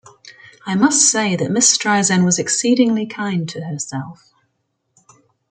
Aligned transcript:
I 0.65 0.73
must 0.73 1.11
say 1.11 1.35
that 1.35 1.51
Miss 1.51 1.77
Streisand 1.77 2.25
was 2.25 2.39
exceedingly 2.39 3.05
kind 3.05 3.47
to 3.49 3.61
herself. 3.65 4.33